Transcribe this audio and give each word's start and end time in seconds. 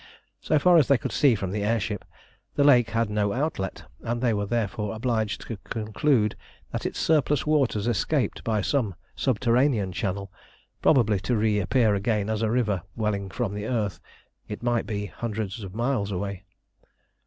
So 0.39 0.57
far 0.57 0.77
as 0.77 0.87
they 0.87 0.97
could 0.97 1.11
see 1.11 1.35
from 1.35 1.51
the 1.51 1.63
air 1.63 1.79
ship, 1.79 2.03
the 2.55 2.63
lake 2.63 2.89
had 2.89 3.07
no 3.07 3.33
outlet, 3.33 3.83
and 4.01 4.19
they 4.19 4.33
were 4.33 4.47
therefore 4.47 4.95
obliged 4.95 5.41
to 5.41 5.57
conclude 5.57 6.35
that 6.71 6.87
its 6.87 6.97
surplus 6.97 7.45
waters 7.45 7.85
escaped 7.85 8.43
by 8.43 8.61
some 8.61 8.95
subterranean 9.15 9.91
channel, 9.91 10.31
probably 10.81 11.19
to 11.19 11.37
reappear 11.37 11.93
again 11.93 12.31
as 12.31 12.41
a 12.41 12.49
river 12.49 12.81
welling 12.95 13.29
from 13.29 13.53
the 13.53 13.67
earth, 13.67 13.99
it 14.47 14.63
might 14.63 14.87
be, 14.87 15.05
hundreds 15.05 15.61
of 15.63 15.75
miles 15.75 16.11
away. 16.11 16.45